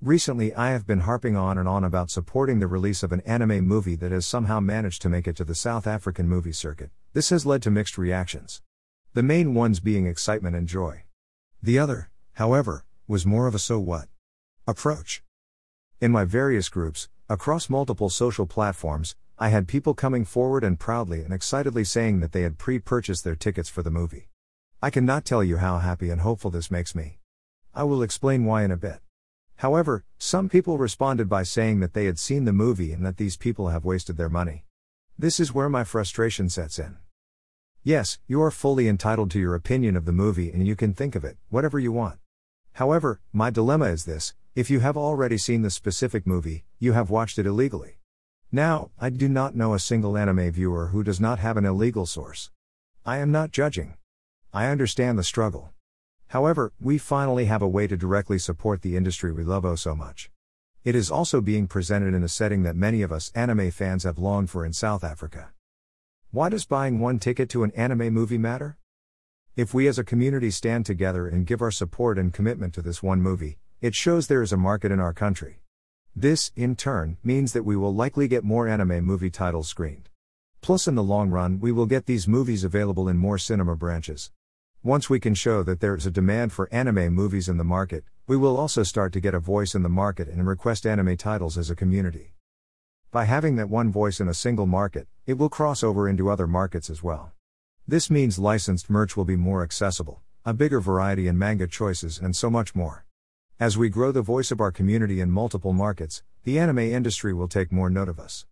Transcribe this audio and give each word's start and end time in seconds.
Recently, 0.00 0.54
I 0.54 0.70
have 0.70 0.86
been 0.86 1.00
harping 1.00 1.34
on 1.34 1.58
and 1.58 1.68
on 1.68 1.82
about 1.82 2.08
supporting 2.08 2.60
the 2.60 2.68
release 2.68 3.02
of 3.02 3.10
an 3.10 3.20
anime 3.22 3.66
movie 3.66 3.96
that 3.96 4.12
has 4.12 4.24
somehow 4.24 4.60
managed 4.60 5.02
to 5.02 5.08
make 5.08 5.26
it 5.26 5.34
to 5.38 5.44
the 5.44 5.56
South 5.56 5.88
African 5.88 6.28
movie 6.28 6.52
circuit. 6.52 6.90
This 7.14 7.30
has 7.30 7.44
led 7.44 7.62
to 7.62 7.70
mixed 7.72 7.98
reactions. 7.98 8.62
The 9.14 9.24
main 9.24 9.54
ones 9.54 9.80
being 9.80 10.06
excitement 10.06 10.54
and 10.54 10.68
joy. 10.68 11.02
The 11.60 11.80
other, 11.80 12.10
however, 12.34 12.84
was 13.08 13.26
more 13.26 13.48
of 13.48 13.56
a 13.56 13.58
so 13.58 13.80
what 13.80 14.06
approach. 14.68 15.24
In 16.00 16.12
my 16.12 16.24
various 16.24 16.68
groups, 16.68 17.08
across 17.28 17.68
multiple 17.68 18.08
social 18.08 18.46
platforms, 18.46 19.16
I 19.36 19.48
had 19.48 19.66
people 19.66 19.94
coming 19.94 20.24
forward 20.24 20.62
and 20.62 20.78
proudly 20.78 21.22
and 21.22 21.34
excitedly 21.34 21.82
saying 21.82 22.20
that 22.20 22.30
they 22.30 22.42
had 22.42 22.56
pre 22.56 22.78
purchased 22.78 23.24
their 23.24 23.34
tickets 23.34 23.68
for 23.68 23.82
the 23.82 23.90
movie. 23.90 24.28
I 24.80 24.90
cannot 24.90 25.24
tell 25.24 25.42
you 25.42 25.56
how 25.56 25.78
happy 25.78 26.08
and 26.10 26.20
hopeful 26.20 26.52
this 26.52 26.70
makes 26.70 26.94
me. 26.94 27.18
I 27.74 27.82
will 27.82 28.04
explain 28.04 28.44
why 28.44 28.62
in 28.62 28.70
a 28.70 28.76
bit. 28.76 29.00
However, 29.58 30.04
some 30.18 30.48
people 30.48 30.78
responded 30.78 31.28
by 31.28 31.42
saying 31.42 31.80
that 31.80 31.92
they 31.92 32.04
had 32.04 32.18
seen 32.18 32.44
the 32.44 32.52
movie 32.52 32.92
and 32.92 33.04
that 33.04 33.16
these 33.16 33.36
people 33.36 33.70
have 33.70 33.84
wasted 33.84 34.16
their 34.16 34.28
money. 34.28 34.64
This 35.18 35.40
is 35.40 35.52
where 35.52 35.68
my 35.68 35.82
frustration 35.82 36.48
sets 36.48 36.78
in. 36.78 36.96
Yes, 37.82 38.20
you 38.28 38.40
are 38.40 38.52
fully 38.52 38.86
entitled 38.86 39.32
to 39.32 39.40
your 39.40 39.56
opinion 39.56 39.96
of 39.96 40.04
the 40.04 40.12
movie 40.12 40.52
and 40.52 40.64
you 40.64 40.76
can 40.76 40.94
think 40.94 41.16
of 41.16 41.24
it, 41.24 41.38
whatever 41.48 41.76
you 41.80 41.90
want. 41.90 42.20
However, 42.74 43.20
my 43.32 43.50
dilemma 43.50 43.86
is 43.86 44.04
this 44.04 44.32
if 44.54 44.70
you 44.70 44.78
have 44.78 44.96
already 44.96 45.36
seen 45.36 45.62
the 45.62 45.70
specific 45.70 46.24
movie, 46.24 46.64
you 46.78 46.92
have 46.92 47.10
watched 47.10 47.38
it 47.38 47.46
illegally. 47.46 47.98
Now, 48.52 48.92
I 48.98 49.10
do 49.10 49.28
not 49.28 49.56
know 49.56 49.74
a 49.74 49.80
single 49.80 50.16
anime 50.16 50.52
viewer 50.52 50.88
who 50.88 51.02
does 51.02 51.20
not 51.20 51.40
have 51.40 51.56
an 51.56 51.64
illegal 51.64 52.06
source. 52.06 52.52
I 53.04 53.18
am 53.18 53.32
not 53.32 53.50
judging. 53.50 53.96
I 54.54 54.66
understand 54.66 55.18
the 55.18 55.24
struggle. 55.24 55.72
However, 56.28 56.72
we 56.78 56.98
finally 56.98 57.46
have 57.46 57.62
a 57.62 57.68
way 57.68 57.86
to 57.86 57.96
directly 57.96 58.38
support 58.38 58.82
the 58.82 58.96
industry 58.96 59.32
we 59.32 59.44
love 59.44 59.64
oh 59.64 59.76
so 59.76 59.94
much. 59.94 60.30
It 60.84 60.94
is 60.94 61.10
also 61.10 61.40
being 61.40 61.66
presented 61.66 62.12
in 62.12 62.22
a 62.22 62.28
setting 62.28 62.62
that 62.64 62.76
many 62.76 63.00
of 63.00 63.10
us 63.10 63.32
anime 63.34 63.70
fans 63.70 64.04
have 64.04 64.18
longed 64.18 64.50
for 64.50 64.64
in 64.64 64.74
South 64.74 65.02
Africa. 65.02 65.52
Why 66.30 66.50
does 66.50 66.66
buying 66.66 67.00
one 67.00 67.18
ticket 67.18 67.48
to 67.50 67.62
an 67.62 67.70
anime 67.72 68.12
movie 68.12 68.36
matter? 68.36 68.76
If 69.56 69.72
we 69.72 69.88
as 69.88 69.98
a 69.98 70.04
community 70.04 70.50
stand 70.50 70.84
together 70.84 71.26
and 71.26 71.46
give 71.46 71.62
our 71.62 71.70
support 71.70 72.18
and 72.18 72.32
commitment 72.32 72.74
to 72.74 72.82
this 72.82 73.02
one 73.02 73.22
movie, 73.22 73.58
it 73.80 73.94
shows 73.94 74.26
there 74.26 74.42
is 74.42 74.52
a 74.52 74.58
market 74.58 74.92
in 74.92 75.00
our 75.00 75.14
country. 75.14 75.62
This, 76.14 76.52
in 76.54 76.76
turn, 76.76 77.16
means 77.24 77.54
that 77.54 77.64
we 77.64 77.74
will 77.74 77.94
likely 77.94 78.28
get 78.28 78.44
more 78.44 78.68
anime 78.68 79.02
movie 79.02 79.30
titles 79.30 79.68
screened. 79.68 80.10
Plus, 80.60 80.86
in 80.86 80.94
the 80.94 81.02
long 81.02 81.30
run, 81.30 81.58
we 81.58 81.72
will 81.72 81.86
get 81.86 82.04
these 82.04 82.28
movies 82.28 82.64
available 82.64 83.08
in 83.08 83.16
more 83.16 83.38
cinema 83.38 83.74
branches. 83.74 84.30
Once 84.84 85.10
we 85.10 85.18
can 85.18 85.34
show 85.34 85.64
that 85.64 85.80
there 85.80 85.96
is 85.96 86.06
a 86.06 86.10
demand 86.10 86.52
for 86.52 86.72
anime 86.72 87.12
movies 87.12 87.48
in 87.48 87.56
the 87.56 87.64
market, 87.64 88.04
we 88.28 88.36
will 88.36 88.56
also 88.56 88.84
start 88.84 89.12
to 89.12 89.18
get 89.18 89.34
a 89.34 89.40
voice 89.40 89.74
in 89.74 89.82
the 89.82 89.88
market 89.88 90.28
and 90.28 90.46
request 90.46 90.86
anime 90.86 91.16
titles 91.16 91.58
as 91.58 91.68
a 91.68 91.74
community. 91.74 92.32
By 93.10 93.24
having 93.24 93.56
that 93.56 93.68
one 93.68 93.90
voice 93.90 94.20
in 94.20 94.28
a 94.28 94.34
single 94.34 94.66
market, 94.66 95.08
it 95.26 95.36
will 95.36 95.48
cross 95.48 95.82
over 95.82 96.08
into 96.08 96.30
other 96.30 96.46
markets 96.46 96.88
as 96.90 97.02
well. 97.02 97.32
This 97.88 98.08
means 98.08 98.38
licensed 98.38 98.88
merch 98.88 99.16
will 99.16 99.24
be 99.24 99.34
more 99.34 99.64
accessible, 99.64 100.22
a 100.44 100.54
bigger 100.54 100.78
variety 100.78 101.26
in 101.26 101.36
manga 101.36 101.66
choices, 101.66 102.20
and 102.20 102.36
so 102.36 102.48
much 102.48 102.76
more. 102.76 103.04
As 103.58 103.76
we 103.76 103.88
grow 103.88 104.12
the 104.12 104.22
voice 104.22 104.52
of 104.52 104.60
our 104.60 104.70
community 104.70 105.20
in 105.20 105.32
multiple 105.32 105.72
markets, 105.72 106.22
the 106.44 106.56
anime 106.56 106.78
industry 106.78 107.34
will 107.34 107.48
take 107.48 107.72
more 107.72 107.90
note 107.90 108.08
of 108.08 108.20
us. 108.20 108.46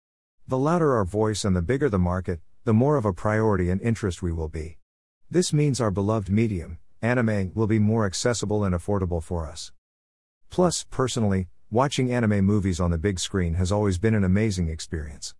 The 0.49 0.59
louder 0.59 0.97
our 0.97 1.05
voice 1.05 1.45
and 1.45 1.55
the 1.55 1.63
bigger 1.63 1.89
the 1.89 2.01
market, 2.01 2.41
the 2.65 2.75
more 2.75 2.97
of 2.97 3.05
a 3.05 3.13
priority 3.13 3.71
and 3.71 3.81
interest 3.81 4.23
we 4.23 4.33
will 4.33 4.49
be. 4.49 4.79
This 5.31 5.53
means 5.53 5.81
our 5.81 5.91
beloved 5.91 6.31
medium, 6.31 6.79
anime, 7.03 7.53
will 7.55 7.67
be 7.67 7.79
more 7.79 8.07
accessible 8.07 8.65
and 8.65 8.75
affordable 8.75 9.23
for 9.23 9.47
us. 9.47 9.73
Plus, 10.51 10.87
personally, 10.91 11.49
Watching 11.71 12.13
anime 12.13 12.45
movies 12.45 12.79
on 12.79 12.93
the 12.93 12.97
big 12.97 13.19
screen 13.19 13.55
has 13.55 13.73
always 13.73 13.99
been 13.99 14.15
an 14.15 14.23
amazing 14.23 14.69
experience. 14.69 15.35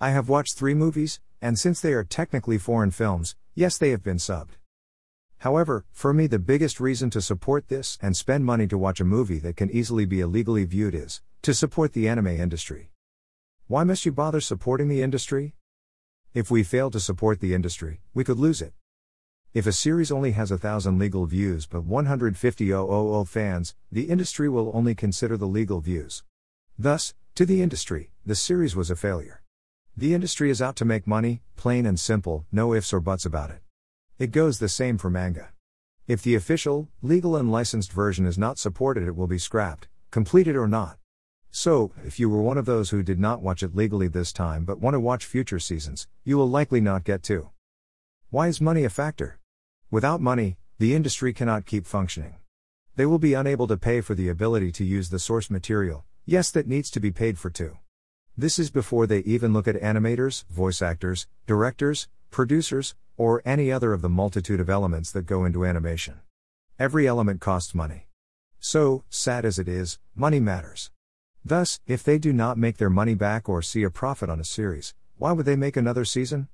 I 0.00 0.10
have 0.10 0.28
watched 0.28 0.58
three 0.58 0.74
movies, 0.74 1.20
and 1.40 1.56
since 1.56 1.80
they 1.80 1.92
are 1.92 2.02
technically 2.02 2.58
foreign 2.58 2.90
films, 2.90 3.36
yes, 3.54 3.78
they 3.78 3.90
have 3.90 4.02
been 4.02 4.16
subbed. 4.16 4.58
However, 5.38 5.84
for 5.92 6.12
me, 6.12 6.26
the 6.26 6.40
biggest 6.40 6.80
reason 6.80 7.10
to 7.10 7.22
support 7.22 7.68
this 7.68 7.96
and 8.02 8.16
spend 8.16 8.44
money 8.44 8.66
to 8.66 8.76
watch 8.76 8.98
a 8.98 9.04
movie 9.04 9.38
that 9.38 9.54
can 9.54 9.70
easily 9.70 10.04
be 10.04 10.18
illegally 10.18 10.64
viewed 10.64 10.96
is 10.96 11.22
to 11.42 11.54
support 11.54 11.92
the 11.92 12.08
anime 12.08 12.26
industry. 12.26 12.90
Why 13.68 13.84
must 13.84 14.04
you 14.04 14.10
bother 14.10 14.40
supporting 14.40 14.88
the 14.88 15.02
industry? 15.02 15.54
If 16.34 16.50
we 16.50 16.64
fail 16.64 16.90
to 16.90 16.98
support 16.98 17.38
the 17.38 17.54
industry, 17.54 18.00
we 18.12 18.24
could 18.24 18.38
lose 18.38 18.60
it. 18.60 18.72
If 19.54 19.66
a 19.66 19.72
series 19.72 20.12
only 20.12 20.32
has 20.32 20.50
a 20.50 20.58
thousand 20.58 20.98
legal 20.98 21.24
views 21.24 21.64
but 21.64 21.84
150,000 21.84 23.24
fans, 23.24 23.74
the 23.90 24.10
industry 24.10 24.46
will 24.46 24.70
only 24.74 24.94
consider 24.94 25.38
the 25.38 25.46
legal 25.46 25.80
views. 25.80 26.22
Thus, 26.78 27.14
to 27.34 27.46
the 27.46 27.62
industry, 27.62 28.10
the 28.26 28.34
series 28.34 28.76
was 28.76 28.90
a 28.90 28.96
failure. 28.96 29.42
The 29.96 30.12
industry 30.12 30.50
is 30.50 30.60
out 30.60 30.76
to 30.76 30.84
make 30.84 31.06
money, 31.06 31.40
plain 31.56 31.86
and 31.86 31.98
simple, 31.98 32.44
no 32.52 32.74
ifs 32.74 32.92
or 32.92 33.00
buts 33.00 33.24
about 33.24 33.48
it. 33.48 33.62
It 34.18 34.32
goes 34.32 34.58
the 34.58 34.68
same 34.68 34.98
for 34.98 35.08
manga. 35.08 35.48
If 36.06 36.22
the 36.22 36.34
official, 36.34 36.88
legal, 37.00 37.34
and 37.34 37.50
licensed 37.50 37.90
version 37.90 38.26
is 38.26 38.36
not 38.36 38.58
supported, 38.58 39.08
it 39.08 39.16
will 39.16 39.26
be 39.26 39.38
scrapped, 39.38 39.88
completed 40.10 40.56
or 40.56 40.68
not. 40.68 40.98
So, 41.50 41.92
if 42.04 42.20
you 42.20 42.28
were 42.28 42.42
one 42.42 42.58
of 42.58 42.66
those 42.66 42.90
who 42.90 43.02
did 43.02 43.18
not 43.18 43.40
watch 43.40 43.62
it 43.62 43.74
legally 43.74 44.08
this 44.08 44.30
time 44.30 44.66
but 44.66 44.78
want 44.78 44.92
to 44.92 45.00
watch 45.00 45.24
future 45.24 45.58
seasons, 45.58 46.06
you 46.22 46.36
will 46.36 46.50
likely 46.50 46.82
not 46.82 47.04
get 47.04 47.22
to. 47.24 47.48
Why 48.28 48.48
is 48.48 48.60
money 48.60 48.84
a 48.84 48.90
factor? 48.90 49.37
Without 49.90 50.20
money, 50.20 50.58
the 50.78 50.94
industry 50.94 51.32
cannot 51.32 51.64
keep 51.64 51.86
functioning. 51.86 52.34
They 52.96 53.06
will 53.06 53.18
be 53.18 53.32
unable 53.32 53.66
to 53.68 53.78
pay 53.78 54.02
for 54.02 54.14
the 54.14 54.28
ability 54.28 54.70
to 54.72 54.84
use 54.84 55.08
the 55.08 55.18
source 55.18 55.48
material, 55.48 56.04
yes, 56.26 56.50
that 56.50 56.66
needs 56.66 56.90
to 56.90 57.00
be 57.00 57.10
paid 57.10 57.38
for 57.38 57.48
too. 57.48 57.78
This 58.36 58.58
is 58.58 58.70
before 58.70 59.06
they 59.06 59.20
even 59.20 59.54
look 59.54 59.66
at 59.66 59.80
animators, 59.80 60.44
voice 60.48 60.82
actors, 60.82 61.26
directors, 61.46 62.06
producers, 62.30 62.94
or 63.16 63.40
any 63.46 63.72
other 63.72 63.94
of 63.94 64.02
the 64.02 64.10
multitude 64.10 64.60
of 64.60 64.68
elements 64.68 65.10
that 65.12 65.24
go 65.24 65.46
into 65.46 65.64
animation. 65.64 66.20
Every 66.78 67.08
element 67.08 67.40
costs 67.40 67.74
money. 67.74 68.08
So, 68.60 69.04
sad 69.08 69.46
as 69.46 69.58
it 69.58 69.68
is, 69.68 69.98
money 70.14 70.38
matters. 70.38 70.90
Thus, 71.42 71.80
if 71.86 72.04
they 72.04 72.18
do 72.18 72.34
not 72.34 72.58
make 72.58 72.76
their 72.76 72.90
money 72.90 73.14
back 73.14 73.48
or 73.48 73.62
see 73.62 73.84
a 73.84 73.90
profit 73.90 74.28
on 74.28 74.38
a 74.38 74.44
series, 74.44 74.94
why 75.16 75.32
would 75.32 75.46
they 75.46 75.56
make 75.56 75.78
another 75.78 76.04
season? 76.04 76.48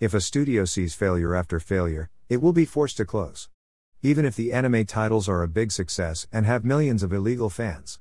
If 0.00 0.12
a 0.12 0.20
studio 0.20 0.66
sees 0.66 0.94
failure 0.94 1.34
after 1.34 1.58
failure, 1.58 2.10
it 2.28 2.42
will 2.42 2.52
be 2.52 2.64
forced 2.64 2.96
to 2.96 3.04
close. 3.04 3.48
Even 4.02 4.24
if 4.24 4.36
the 4.36 4.52
anime 4.52 4.84
titles 4.84 5.28
are 5.28 5.42
a 5.42 5.48
big 5.48 5.72
success 5.72 6.26
and 6.32 6.46
have 6.46 6.64
millions 6.64 7.02
of 7.02 7.12
illegal 7.12 7.50
fans. 7.50 8.00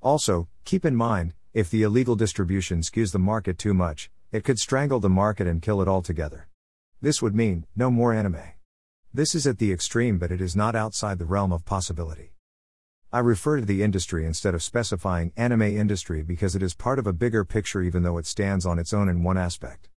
Also, 0.00 0.48
keep 0.64 0.84
in 0.84 0.94
mind, 0.94 1.34
if 1.54 1.70
the 1.70 1.82
illegal 1.82 2.16
distribution 2.16 2.80
skews 2.80 3.12
the 3.12 3.18
market 3.18 3.58
too 3.58 3.74
much, 3.74 4.10
it 4.30 4.44
could 4.44 4.58
strangle 4.58 5.00
the 5.00 5.08
market 5.08 5.46
and 5.46 5.62
kill 5.62 5.80
it 5.80 5.88
altogether. 5.88 6.48
This 7.00 7.22
would 7.22 7.34
mean, 7.34 7.66
no 7.74 7.90
more 7.90 8.12
anime. 8.12 8.42
This 9.14 9.34
is 9.34 9.46
at 9.46 9.58
the 9.58 9.72
extreme, 9.72 10.18
but 10.18 10.30
it 10.30 10.40
is 10.40 10.54
not 10.54 10.76
outside 10.76 11.18
the 11.18 11.24
realm 11.24 11.52
of 11.52 11.64
possibility. 11.64 12.34
I 13.10 13.20
refer 13.20 13.60
to 13.60 13.64
the 13.64 13.82
industry 13.82 14.26
instead 14.26 14.54
of 14.54 14.62
specifying 14.62 15.32
anime 15.34 15.62
industry 15.62 16.22
because 16.22 16.54
it 16.54 16.62
is 16.62 16.74
part 16.74 16.98
of 16.98 17.06
a 17.06 17.12
bigger 17.14 17.42
picture 17.42 17.80
even 17.80 18.02
though 18.02 18.18
it 18.18 18.26
stands 18.26 18.66
on 18.66 18.78
its 18.78 18.92
own 18.92 19.08
in 19.08 19.22
one 19.22 19.38
aspect. 19.38 19.88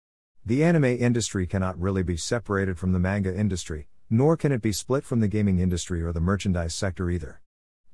The 0.50 0.64
anime 0.64 0.82
industry 0.82 1.46
cannot 1.46 1.80
really 1.80 2.02
be 2.02 2.16
separated 2.16 2.76
from 2.76 2.90
the 2.90 2.98
manga 2.98 3.32
industry, 3.32 3.86
nor 4.10 4.36
can 4.36 4.50
it 4.50 4.60
be 4.60 4.72
split 4.72 5.04
from 5.04 5.20
the 5.20 5.28
gaming 5.28 5.60
industry 5.60 6.02
or 6.02 6.12
the 6.12 6.20
merchandise 6.20 6.74
sector 6.74 7.08
either. 7.08 7.40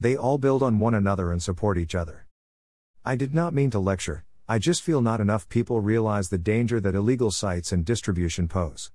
They 0.00 0.17
all 0.17 0.39
build 0.39 0.62
on 0.62 0.78
one 0.78 0.94
another 0.94 1.31
and 1.31 1.43
support 1.43 1.77
each 1.77 1.94
other. 1.94 2.27
I 3.05 3.15
did 3.15 3.34
not 3.34 3.53
mean 3.53 3.69
to 3.72 3.78
lecture, 3.78 4.25
I 4.49 4.59
just 4.59 4.81
feel 4.81 5.03
not 5.03 5.21
enough 5.21 5.50
people 5.50 5.83
realize 5.83 6.31
the 6.31 6.39
danger 6.39 6.81
that 6.81 6.94
illegal 6.94 7.31
sites 7.31 7.72
and 7.72 7.84
distribution 7.84 8.49
pose. 8.49 8.91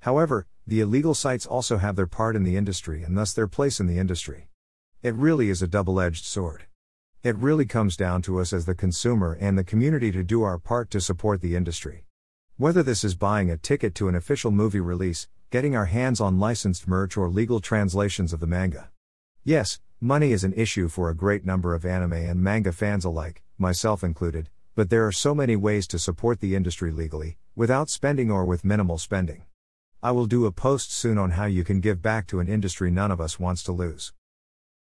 However, 0.00 0.46
the 0.66 0.80
illegal 0.80 1.12
sites 1.12 1.44
also 1.44 1.76
have 1.76 1.96
their 1.96 2.06
part 2.06 2.34
in 2.34 2.44
the 2.44 2.56
industry 2.56 3.02
and 3.02 3.14
thus 3.14 3.34
their 3.34 3.46
place 3.46 3.78
in 3.78 3.88
the 3.88 3.98
industry. 3.98 4.48
It 5.02 5.14
really 5.16 5.50
is 5.50 5.60
a 5.60 5.68
double 5.68 6.00
edged 6.00 6.24
sword. 6.24 6.64
It 7.22 7.36
really 7.36 7.66
comes 7.66 7.94
down 7.94 8.22
to 8.22 8.40
us 8.40 8.54
as 8.54 8.64
the 8.64 8.74
consumer 8.74 9.36
and 9.38 9.58
the 9.58 9.64
community 9.64 10.12
to 10.12 10.24
do 10.24 10.42
our 10.44 10.56
part 10.56 10.88
to 10.92 11.00
support 11.02 11.42
the 11.42 11.56
industry. 11.56 12.06
Whether 12.62 12.84
this 12.84 13.02
is 13.02 13.16
buying 13.16 13.50
a 13.50 13.56
ticket 13.56 13.92
to 13.96 14.06
an 14.06 14.14
official 14.14 14.52
movie 14.52 14.78
release, 14.78 15.26
getting 15.50 15.74
our 15.74 15.86
hands 15.86 16.20
on 16.20 16.38
licensed 16.38 16.86
merch, 16.86 17.16
or 17.16 17.28
legal 17.28 17.58
translations 17.58 18.32
of 18.32 18.38
the 18.38 18.46
manga. 18.46 18.88
Yes, 19.42 19.80
money 20.00 20.30
is 20.30 20.44
an 20.44 20.52
issue 20.52 20.86
for 20.86 21.10
a 21.10 21.16
great 21.16 21.44
number 21.44 21.74
of 21.74 21.84
anime 21.84 22.12
and 22.12 22.40
manga 22.40 22.70
fans 22.70 23.04
alike, 23.04 23.42
myself 23.58 24.04
included, 24.04 24.48
but 24.76 24.90
there 24.90 25.04
are 25.04 25.10
so 25.10 25.34
many 25.34 25.56
ways 25.56 25.88
to 25.88 25.98
support 25.98 26.38
the 26.38 26.54
industry 26.54 26.92
legally, 26.92 27.36
without 27.56 27.90
spending 27.90 28.30
or 28.30 28.44
with 28.44 28.64
minimal 28.64 28.96
spending. 28.96 29.42
I 30.00 30.12
will 30.12 30.26
do 30.26 30.46
a 30.46 30.52
post 30.52 30.92
soon 30.92 31.18
on 31.18 31.32
how 31.32 31.46
you 31.46 31.64
can 31.64 31.80
give 31.80 32.00
back 32.00 32.28
to 32.28 32.38
an 32.38 32.46
industry 32.46 32.92
none 32.92 33.10
of 33.10 33.20
us 33.20 33.40
wants 33.40 33.64
to 33.64 33.72
lose. 33.72 34.12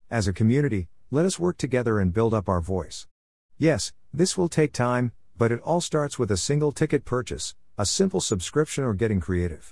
As 0.08 0.28
a 0.28 0.34
community, 0.34 0.88
let 1.10 1.26
us 1.26 1.40
work 1.40 1.58
together 1.58 2.00
and 2.00 2.14
build 2.14 2.36
up 2.36 2.48
our 2.48 2.62
voice. 2.62 3.08
Yes, 3.58 3.92
this 4.14 4.38
will 4.38 4.50
take 4.50 4.72
time, 4.72 5.14
but 5.36 5.52
it 5.52 5.62
all 5.62 5.82
starts 5.82 6.20
with 6.20 6.30
a 6.30 6.38
single 6.38 6.72
ticket 6.72 7.06
purchase, 7.06 7.56
a 7.78 7.86
simple 7.86 8.20
subscription 8.20 8.84
or 8.84 8.94
getting 8.94 9.20
creative. 9.20 9.70